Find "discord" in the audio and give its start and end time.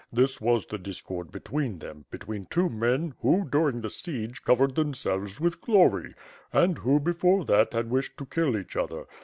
0.79-1.31